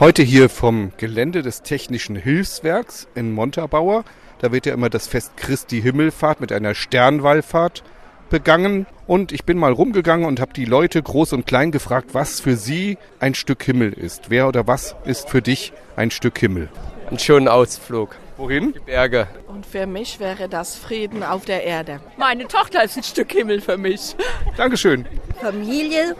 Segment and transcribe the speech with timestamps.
[0.00, 4.04] Heute hier vom Gelände des Technischen Hilfswerks in Montabaur.
[4.38, 7.82] Da wird ja immer das Fest Christi Himmelfahrt mit einer Sternwallfahrt
[8.30, 8.86] begangen.
[9.08, 12.54] Und ich bin mal rumgegangen und habe die Leute groß und klein gefragt, was für
[12.54, 14.30] sie ein Stück Himmel ist.
[14.30, 16.68] Wer oder was ist für dich ein Stück Himmel?
[17.08, 18.14] Einen schönen Ausflug.
[18.36, 18.74] Wohin?
[18.74, 19.26] Die Berge.
[19.48, 21.98] Und für mich wäre das Frieden auf der Erde.
[22.16, 24.14] Meine Tochter ist ein Stück Himmel für mich.
[24.56, 25.06] Dankeschön.
[25.40, 26.14] Familie,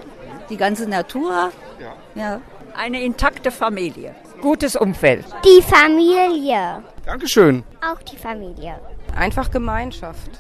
[0.50, 1.52] die ganze Natur.
[1.78, 1.94] Ja.
[2.16, 2.40] Ja.
[2.78, 4.14] Eine intakte Familie.
[4.40, 5.26] Gutes Umfeld.
[5.44, 6.84] Die Familie.
[7.04, 7.64] Dankeschön.
[7.84, 8.78] Auch die Familie.
[9.16, 10.30] Einfach Gemeinschaft.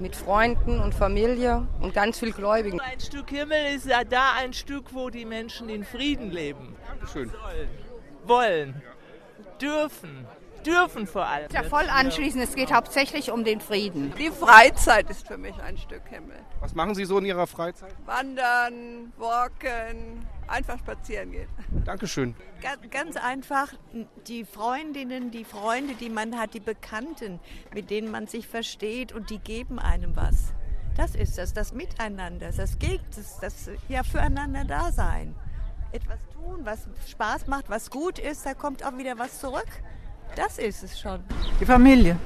[0.00, 2.80] Mit Freunden und Familie und ganz viel Gläubigen.
[2.80, 6.74] Ein Stück Himmel ist ja da ein Stück, wo die Menschen in Frieden leben.
[6.88, 7.32] Dankeschön.
[8.24, 8.82] Wollen.
[9.62, 10.26] Dürfen.
[10.66, 11.48] Dürfen vor allem.
[11.52, 12.42] Ja, voll anschließend.
[12.42, 14.12] Es geht hauptsächlich um den Frieden.
[14.18, 16.36] Die Freizeit ist für mich ein Stück Himmel.
[16.60, 17.94] Was machen Sie so in Ihrer Freizeit?
[18.04, 21.48] Wandern, walken, einfach spazieren gehen.
[21.84, 22.34] Dankeschön.
[22.60, 23.72] Ganz, ganz einfach
[24.26, 27.40] die Freundinnen, die Freunde, die man hat, die Bekannten,
[27.72, 30.52] mit denen man sich versteht und die geben einem was.
[30.96, 35.34] Das ist das, das Miteinander, das Geg das, das ja füreinander da sein.
[35.92, 39.68] Etwas tun, was Spaß macht, was gut ist, da kommt auch wieder was zurück.
[40.34, 41.20] Das ist es schon.
[41.60, 42.16] Die Familie.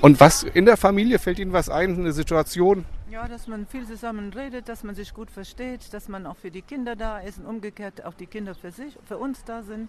[0.00, 2.84] Und was in der Familie fällt Ihnen was ein, eine Situation?
[3.10, 6.50] Ja, dass man viel zusammen redet, dass man sich gut versteht, dass man auch für
[6.50, 9.88] die Kinder da ist und umgekehrt auch die Kinder für sich, für uns da sind.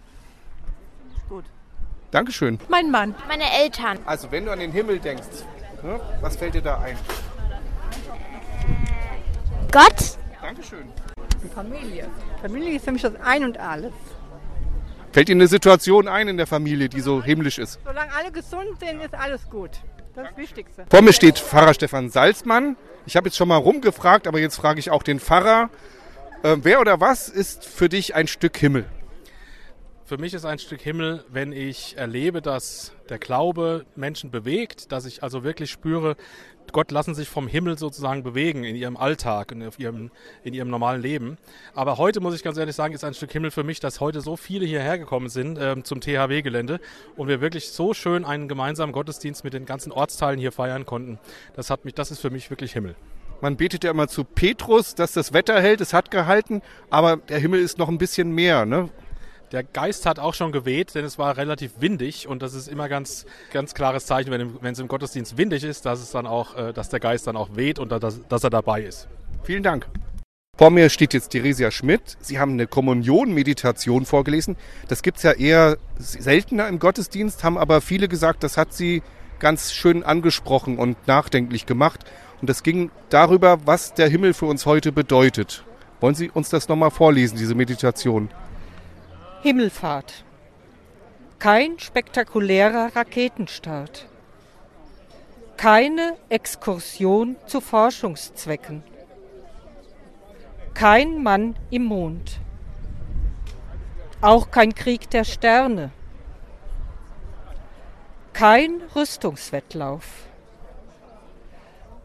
[1.27, 1.43] Gut.
[2.11, 2.59] Dankeschön.
[2.69, 3.15] Mein Mann.
[3.27, 3.99] Meine Eltern.
[4.05, 5.43] Also wenn du an den Himmel denkst,
[5.83, 6.97] ne, was fällt dir da ein?
[9.71, 10.17] Gott.
[10.41, 10.87] Dankeschön.
[11.53, 12.07] Familie.
[12.41, 13.91] Familie ist für mich das Ein und Alles.
[15.15, 17.79] Fällt Ihnen eine Situation ein in der Familie, die so himmlisch ist?
[17.85, 19.69] Solange alle gesund sind, ist alles gut.
[20.13, 20.85] Das Wichtigste.
[20.89, 22.75] Vor mir steht Pfarrer Stefan Salzmann.
[23.05, 25.69] Ich habe jetzt schon mal rumgefragt, aber jetzt frage ich auch den Pfarrer.
[26.43, 28.83] Äh, wer oder was ist für dich ein Stück Himmel?
[30.07, 35.07] Für mich ist ein Stück Himmel, wenn ich erlebe, dass der Glaube Menschen bewegt, dass
[35.07, 36.15] ich also wirklich spüre,
[36.71, 40.11] Gott lassen sich vom Himmel sozusagen bewegen in ihrem Alltag und in ihrem,
[40.43, 41.39] in ihrem normalen Leben.
[41.73, 44.21] Aber heute muss ich ganz ehrlich sagen, ist ein Stück Himmel für mich, dass heute
[44.21, 46.79] so viele hierher gekommen sind ähm, zum THW-Gelände
[47.15, 51.17] und wir wirklich so schön einen gemeinsamen Gottesdienst mit den ganzen Ortsteilen hier feiern konnten.
[51.55, 52.95] Das hat mich, das ist für mich wirklich Himmel.
[53.41, 56.61] Man betet ja immer zu Petrus, dass das Wetter hält, es hat gehalten,
[56.91, 58.91] aber der Himmel ist noch ein bisschen mehr, ne?
[59.55, 62.89] Der Geist hat auch schon geweht, denn es war relativ windig und das ist immer
[62.89, 66.73] ganz, ganz klares Zeichen, wenn, es im Gottesdienst windig ist, dass es dann auch, äh,
[66.73, 69.07] dass der Geist dann auch weht und dass, dass er dabei ist.
[69.43, 69.87] Vielen Dank.
[70.57, 72.17] Vor mir steht jetzt Theresia Schmidt.
[72.19, 74.57] Sie haben eine Kommunion-Meditation vorgelesen.
[74.89, 79.03] Das gibt es ja eher seltener im Gottesdienst, haben aber viele gesagt, das hat sie
[79.39, 82.03] ganz schön angesprochen und nachdenklich gemacht.
[82.41, 85.63] Und das ging darüber, was der Himmel für uns heute bedeutet.
[86.01, 88.27] Wollen Sie uns das nochmal vorlesen, diese Meditation?
[89.45, 90.23] Himmelfahrt.
[91.37, 94.07] Kein spektakulärer Raketenstart.
[95.55, 98.81] Keine Exkursion zu Forschungszwecken.
[100.73, 102.39] Kein Mann im Mond.
[104.19, 105.91] Auch kein Krieg der Sterne.
[108.33, 110.07] Kein Rüstungswettlauf.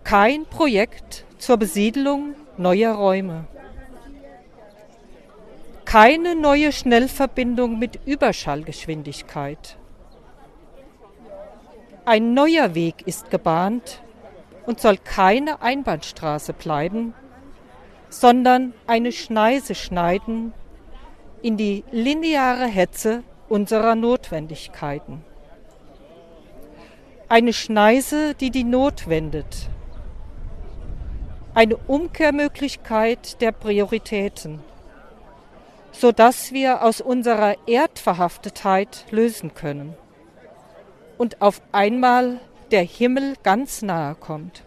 [0.04, 3.46] Kein Projekt zur Besiedlung neuer Räume
[5.90, 9.76] keine neue Schnellverbindung mit Überschallgeschwindigkeit.
[12.04, 14.00] Ein neuer Weg ist gebahnt
[14.66, 17.12] und soll keine Einbahnstraße bleiben,
[18.08, 20.52] sondern eine Schneise schneiden
[21.42, 25.24] in die lineare Hetze unserer Notwendigkeiten.
[27.28, 29.68] Eine Schneise, die die Not wendet.
[31.52, 34.69] Eine Umkehrmöglichkeit der Prioritäten
[35.92, 39.94] sodass wir aus unserer Erdverhaftetheit lösen können
[41.18, 42.40] und auf einmal
[42.70, 44.62] der Himmel ganz nahe kommt.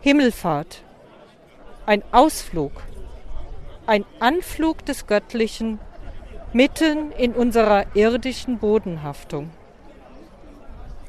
[0.00, 0.82] Himmelfahrt,
[1.86, 2.72] ein Ausflug,
[3.86, 5.78] ein Anflug des Göttlichen
[6.52, 9.50] mitten in unserer irdischen Bodenhaftung.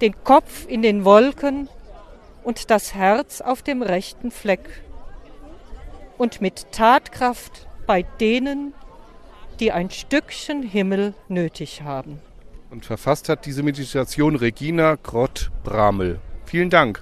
[0.02, 1.70] Den Kopf in den Wolken
[2.44, 4.84] und das Herz auf dem rechten Fleck.
[6.18, 8.74] Und mit Tatkraft bei denen,
[9.60, 12.20] die ein Stückchen Himmel nötig haben.
[12.70, 16.20] Und verfasst hat diese Meditation Regina Grott-Bramel.
[16.46, 16.96] Vielen Dank.